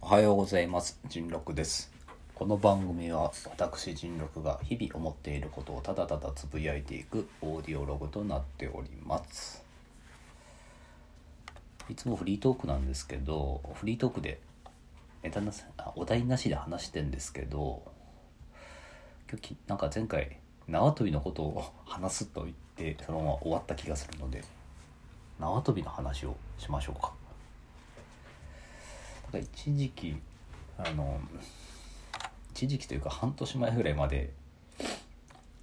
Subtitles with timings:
[0.00, 1.00] おはようございます。
[1.08, 1.90] 人六です。
[2.34, 9.64] この番組は私人六が日々思っていることをただただつぶやいていくオーディオログとなっております。
[11.88, 14.42] いつもフリートークなんですけどフリートークで
[15.22, 17.82] ネタなしあお題なしで話してんですけど
[19.30, 24.42] 今日なんか前回縄跳びのことを話すと言ってそのまま終わった気がするので
[25.38, 27.12] 縄跳びの話をしましょうか。
[29.24, 30.16] なんか一時期
[30.78, 31.20] あの
[32.52, 34.32] 一時期というか半年前ぐらいまで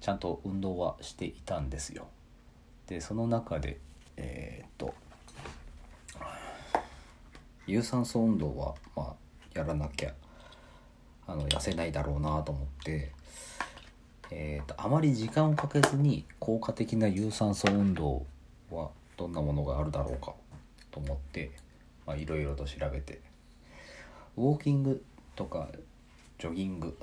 [0.00, 2.08] ちゃんと運動はしていたんですよ。
[2.86, 3.78] でその中で
[4.16, 4.94] えーっと
[7.66, 9.14] 有酸素運動はまあ
[9.54, 10.12] やらなきゃ
[11.26, 13.12] あの痩せないだろうなと思って、
[14.30, 18.24] えーとあまり時間をかけずに効果的な有酸素運動
[18.70, 20.32] はどんなものがあるだろうか
[20.90, 21.50] と思って
[22.16, 23.30] いろいろと調べて。
[24.36, 25.04] ウォーキング
[25.36, 25.68] とか
[26.38, 26.96] ジョギング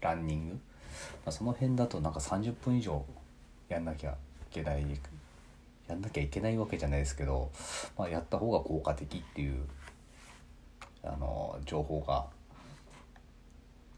[0.00, 0.60] ランニング、ま
[1.26, 3.04] あ、その辺だとなんか30分以上
[3.68, 4.14] やんなきゃい
[4.50, 4.86] けない
[5.88, 7.50] やんなきゃいけないわけじゃないですけど、
[7.98, 9.64] まあ、やった方が効果的っていう
[11.02, 12.26] あの情報が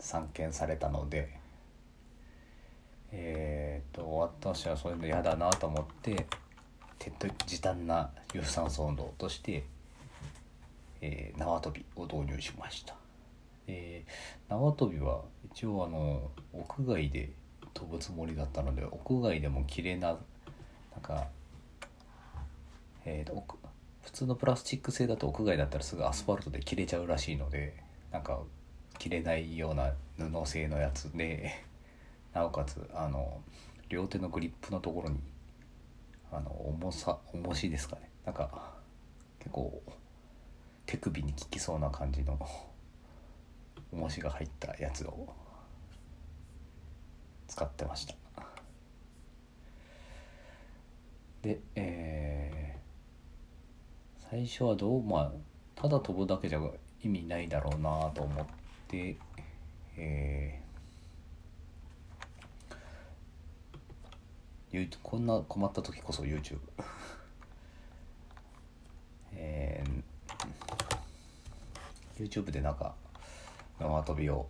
[0.00, 1.38] 散見されたので
[3.16, 6.26] えー、と私はそういうの嫌だなと思って
[6.98, 9.64] 手っ取り時短な有酸素運動として、
[11.00, 12.94] えー縄跳びを導入しました、
[13.68, 17.30] えー縄跳びは一応あの屋外で
[17.72, 20.18] 飛ぶつもりだったので屋外でも綺麗ななん
[21.00, 21.28] か
[23.04, 23.44] えーと
[24.02, 27.74] 普通のプラスチック製だと屋外だったらすぐアスファルトで切れちゃうらしいので
[28.12, 28.40] なんか
[28.98, 31.64] 切れないような布製のやつで
[32.34, 33.40] なおかつあの
[33.88, 35.20] 両手のグリップのところに
[36.32, 38.10] あの重さ重しですかね。
[38.24, 38.74] なんか
[39.38, 39.82] 結構
[40.86, 42.38] 手首に効きそうな感じの
[43.92, 45.32] 重しが入ったやつを
[47.46, 48.14] 使ってました。
[51.42, 52.64] でえー
[54.30, 55.32] 最初はどうまあ
[55.80, 56.60] ただ飛ぶだけじゃ
[57.04, 58.46] 意味ないだろうなと思っ
[58.88, 59.16] て
[59.96, 60.63] えー、
[65.02, 66.58] こんな困った時こそ YouTube
[69.32, 72.94] えー、YouTube でなんか
[73.78, 74.46] 縄跳びを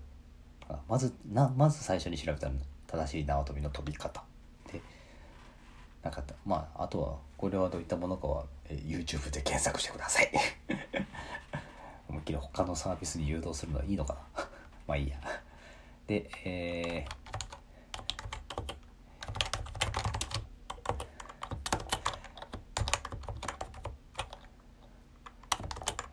[0.88, 2.54] まずなまず最初に調べたの
[2.86, 4.22] 正しい縄跳びの飛び方。
[4.72, 4.80] で
[6.02, 10.30] なかったまああとはこれはどういったものかは、えー YouTube で検索してください。
[12.08, 14.44] 思いっきり他のサービスに誘導するのはいいのかな。
[14.86, 15.18] まあいいや。
[16.06, 17.14] でえー、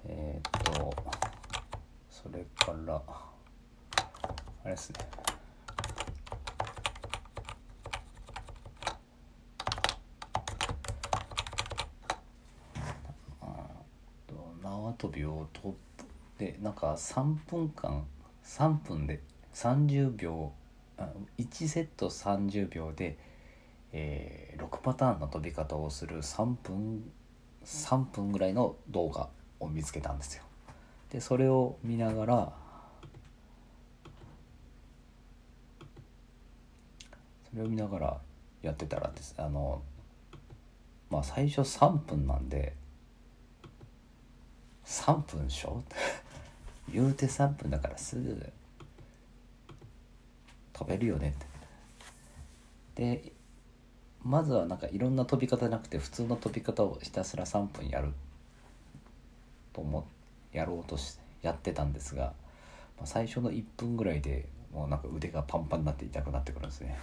[0.06, 0.96] えーっと
[2.10, 4.96] それからあれですね
[14.28, 15.64] と縄跳びをトッ
[15.98, 16.06] プ
[16.38, 18.06] でなんか3分間
[18.46, 19.22] 3分で
[19.54, 20.52] 30秒
[21.38, 23.18] 1セット30秒で、
[23.92, 27.04] えー6パターンの飛び方をする3分
[27.66, 29.30] 3分ぐらいの動画
[29.60, 30.44] を見つけたんですよ。
[31.10, 32.54] でそれを見ながら
[37.50, 38.18] それを見ながら
[38.62, 39.82] やってたらですあの
[41.10, 42.76] まあ最初3分なんで
[44.92, 45.82] 3分しょ？
[46.92, 48.52] 言うて3分だからすぐ
[50.74, 51.46] 飛べるよねって。
[53.22, 53.32] で
[54.22, 58.12] まずはなんかいろんな飛び方じゃなくて普通の飛び方をひたすら3分やる
[59.74, 60.06] と思
[60.52, 62.34] やろうとしやってたんですが、
[62.98, 67.00] まあ、最初の1分ぐらいでもうなんか腕がパンパンになって痛くなってくるんですね。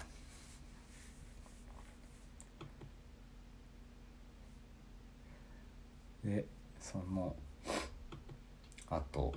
[6.23, 6.44] で
[6.81, 7.35] その
[8.90, 9.35] あと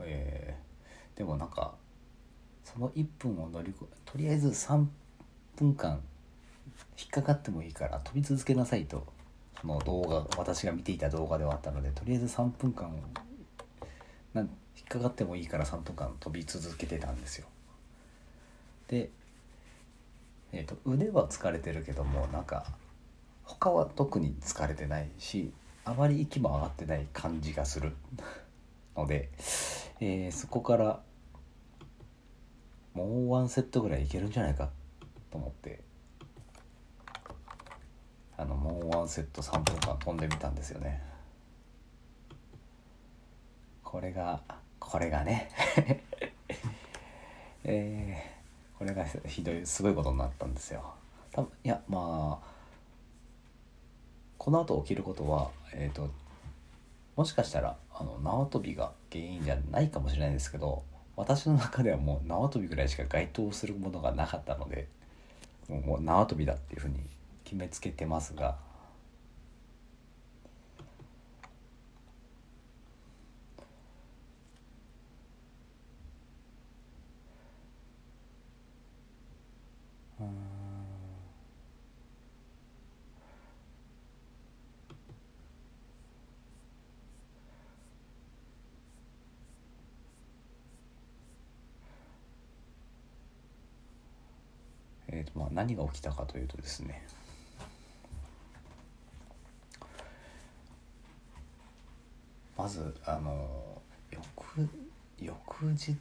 [0.00, 0.72] えー
[1.16, 1.74] でもなんか
[2.64, 4.86] その1分を乗り越えとりあえず3
[5.56, 6.00] 分間
[6.98, 9.06] 引っかかってもいいから飛び続けなさいと
[9.60, 12.90] その動画私が見ていた動画ではあったのでとりあえず3分間
[14.34, 14.44] なん
[14.76, 17.46] 引っかかってもいいから3分間飛び続けてたんですよ。
[18.88, 19.10] で、
[20.52, 22.66] えー、と腕は疲れてるけどもなんか
[23.44, 25.52] 他は特に疲れてないし
[25.84, 27.92] あまり息も上がってない感じがする。
[28.96, 29.30] ので、
[30.00, 31.00] えーそこから
[32.94, 34.70] もうワンセットぐらいいけるんじゃないか
[35.30, 35.80] と思って。
[38.42, 41.00] あのもうワンセット3分間飛んでみたんですよね。
[43.84, 44.42] これが
[44.80, 45.48] これがね。
[47.64, 50.94] えー、これがひどいすごいことになったんですよ。
[51.30, 52.48] 多分いやまあ
[54.38, 56.10] この後起きることはえっ、ー、と
[57.14, 60.82] もしかしたらあの縄跳びが原因じゃないかもしれないですけど
[61.16, 64.88] 私の中ではもう縄跳びぐらいしか該当するものがなかったので
[65.68, 67.00] もう縄跳びだっていうふうに
[67.44, 68.56] 決めつけてますが
[95.08, 97.06] えーとまあ、何が起きたかというとですね。
[102.56, 103.80] まずあの
[104.10, 104.68] 翌
[105.18, 105.92] 翌日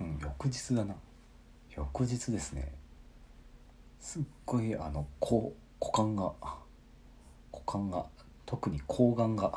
[0.00, 0.94] うん翌日だな。
[1.74, 2.72] 翌日ですね。
[4.00, 6.32] すっごいあの股股間が
[7.52, 8.06] 股間が
[8.46, 9.52] 特に睾丸が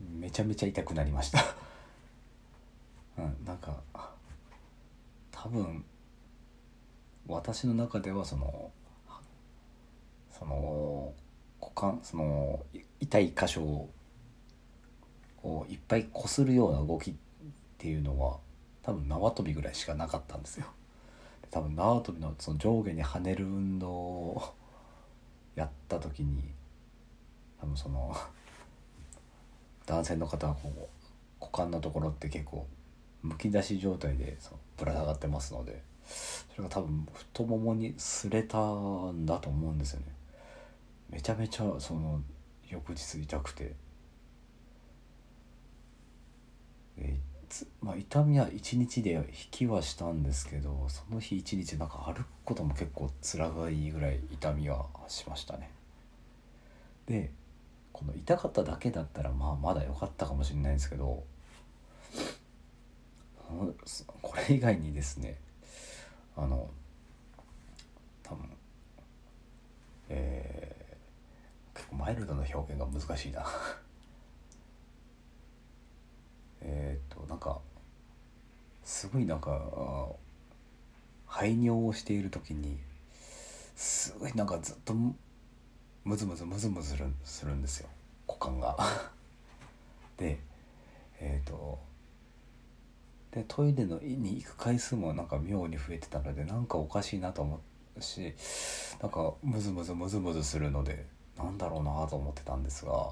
[0.00, 1.44] めちゃめちゃ痛くなりました。
[3.18, 3.76] うんなんか
[5.30, 5.84] 多分
[7.28, 8.70] 私の中ではその
[10.30, 11.12] その
[11.60, 12.64] 股間その
[13.00, 13.88] 痛い箇所
[15.42, 17.14] をいっぱいこするような動きっ
[17.76, 18.38] ていうのは
[18.82, 20.66] 多分縄跳びぐらいしかなかったんですよ。
[21.50, 24.54] 多分縄跳びのその上下に跳ねる運動を
[25.54, 26.42] やった時に
[27.60, 28.16] 多分その
[29.86, 30.88] 男性の方はこう
[31.40, 32.66] 股間のところって結構
[33.22, 40.06] むき出し状態でそのぶら下がってますのでそれが多分太ももに擦れたんだと思うんですよね。
[41.10, 42.20] めちゃめちゃその
[42.68, 43.74] 翌日痛くて。
[46.96, 47.18] え
[47.80, 55.70] まあ、痛みは1日で引きはしたんですけどその日1日なんか歩くことも結構つらがいぐらい痛みはしましたね。
[57.06, 57.30] で
[57.92, 61.24] この痛かっただけだったらまあまだ良かったかもしれないんですけど
[64.22, 65.38] これ以外にですね
[66.38, 66.70] あの
[68.22, 68.48] 多分
[70.08, 73.44] えー、結構マイルドな表現が難しいな。
[76.62, 77.60] えっとなんか
[78.84, 80.08] すごいなんか
[81.26, 82.78] 排尿をしている時に
[83.76, 85.14] すごいなんかずっとム
[86.16, 87.88] ズムズムズムズするするんですよ。
[88.26, 88.76] 股間が。
[90.16, 90.40] で、
[93.32, 97.60] でトイレのに行く回数もなんか妙に増えてたのでなんかおかしいなと思
[97.96, 98.34] うし
[99.00, 103.10] なんかムズムズムズムズするのでなんだろうなと思ってたんですが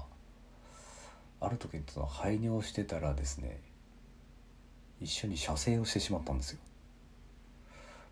[1.39, 3.61] ある時その排尿してたらですね
[4.99, 6.59] 一緒に射精をしてしまったんですよ。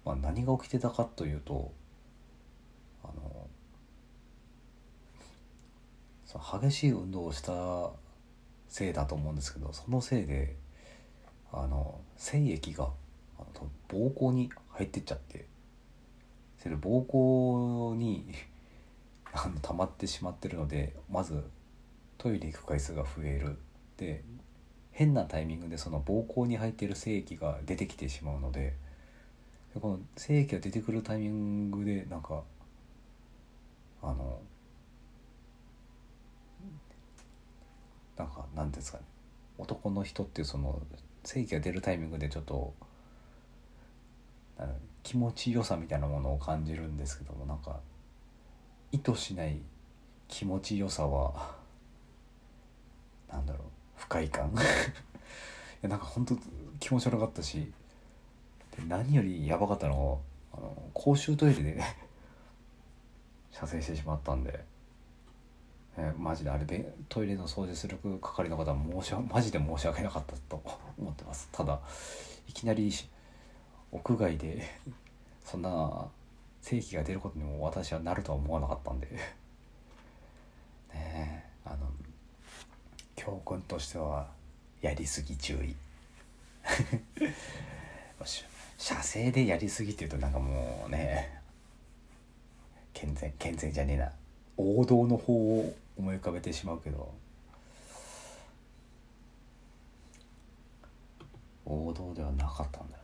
[0.05, 1.71] まあ、何が起きてたかというと
[3.03, 3.47] あの
[6.27, 7.89] その激しい運動をした
[8.67, 10.55] せいだと思うんですけどそのせいで
[11.51, 12.89] あの精液が
[13.37, 15.45] あの膀胱に入ってっちゃって
[16.57, 18.25] それ膀胱に
[19.33, 21.43] あの溜まってしまってるのでまず
[22.17, 23.57] トイレ行く回数が増える。
[23.97, 24.23] で
[24.91, 28.73] 変なタイミングでその膀胱に入ってる精液が出てきてしまうので
[29.73, 32.43] でこの精液が出てくるタイミングでなんか
[34.01, 34.39] あの
[38.17, 39.03] なんか何ですかね。
[39.57, 40.81] 男の人ってその
[41.25, 42.73] 正義が出るタイミングでちょっと
[45.03, 47.79] 気持ちよさみたいなものを感じるんですけどもなんか
[48.91, 49.59] 意図しない
[50.27, 51.55] 気持ちよさは
[53.31, 53.61] なんだろう
[53.97, 54.57] 不快感 い
[55.81, 56.37] やなんか本当
[56.79, 57.71] 気持ち悪かったし
[58.77, 60.17] で何よりやばかったのは
[60.53, 61.81] あの公衆トイレで
[63.51, 64.63] 射精してしまったんで。
[65.97, 70.61] え、マジであれでトイレの掃除する係の方は申しマジで申し訳なかったと
[70.99, 71.49] 思ってます。
[71.51, 71.79] ただ
[72.47, 72.91] いきなり
[73.91, 74.63] 屋外で
[75.43, 76.07] そんな
[76.61, 79.07] 正規が出ることにも私はなるとは思わなかったんで。
[80.93, 81.91] ねえあの
[83.15, 84.29] 教訓としては
[84.81, 85.75] やりすぎ注意。
[88.77, 91.41] 射精でやりすぎっていうとなんかもうね
[92.93, 94.11] 健全健全じゃねえな。
[94.57, 97.24] 王道の方を思い浮かべてしまうけど。
[101.75, 103.03] 王道ではなかったんだよ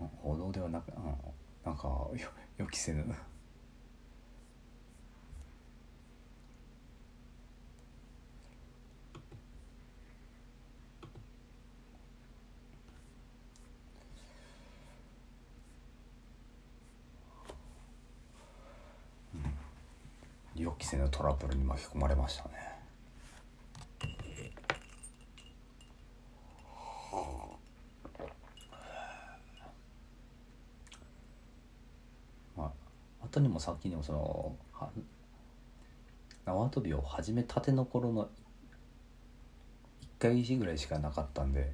[0.00, 0.08] な。
[0.22, 1.16] 王道ではなく、うん、
[1.64, 2.08] なんか
[2.58, 3.04] 予期せぬ。
[20.74, 22.50] 予期せぬトラブルに巻き込まれましたね。
[32.56, 32.72] まあ
[33.24, 34.56] 後にも先にもその
[36.44, 38.28] 縄跳びを始めたての頃の
[40.18, 41.72] 1回ぐらいしかなかったんで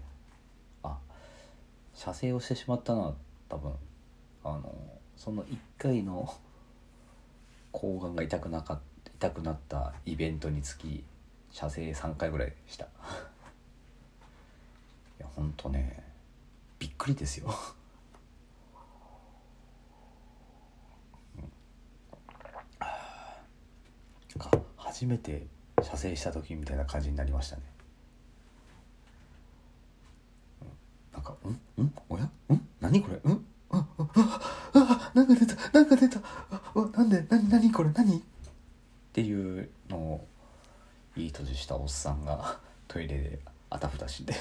[0.83, 0.99] あ
[1.95, 3.15] 射精をしてしまったな
[3.49, 3.73] 多分
[4.45, 4.75] あの
[5.17, 6.33] その1回の
[7.73, 8.81] 睾丸が痛くなかっ
[9.21, 11.05] 痛くなったイベントにつき
[11.51, 12.87] 射精3回ぐらいした。
[12.87, 12.89] い
[15.19, 16.03] やほんとね
[16.79, 17.53] びっくりですよ。
[24.39, 25.47] か初めて
[25.83, 27.63] 射精した時みたいな感じになりましたね。
[31.13, 31.37] なんか
[31.79, 31.83] 「ん？
[31.83, 31.95] ん？
[32.09, 32.25] おや？
[32.25, 32.31] ん？
[32.81, 33.17] 何これ？
[33.31, 34.07] んああ
[34.75, 36.63] ああなんか出たなんか出たあ
[36.97, 38.23] なんで何何これ何?」っ
[39.13, 40.27] ていうのを
[41.17, 42.59] いい年したおっさんが
[42.89, 43.39] トイレで
[43.71, 44.35] あたふたしてい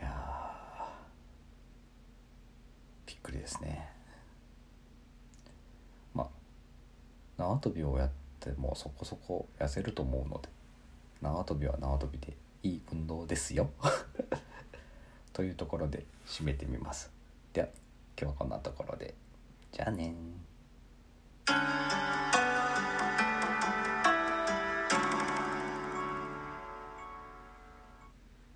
[0.00, 0.94] や
[3.06, 3.90] びっくりですね。
[6.12, 6.28] まあ
[7.38, 10.50] 縄跳びをやってもそこそこ痩せると思うので
[11.22, 13.70] 縄跳びは縄跳びでいい運動ですよ。
[15.32, 17.10] というところで締めてみます。
[17.54, 17.76] では今
[18.16, 19.14] 日はこんなところで。
[19.74, 20.14] じゃあね